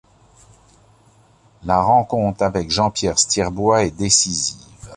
[1.63, 4.55] La rencontre avec Jean-Pierre Stirbois est décisive.